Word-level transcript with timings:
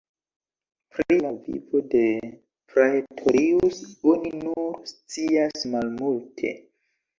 Pri 0.95 1.17
la 1.25 1.33
vivo 1.49 1.81
de 1.91 2.01
Praetorius 2.73 3.83
oni 4.15 4.33
nur 4.47 4.91
scias 4.95 5.71
malmulte. 5.77 6.57